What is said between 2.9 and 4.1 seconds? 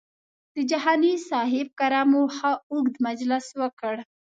مجلس وکړ.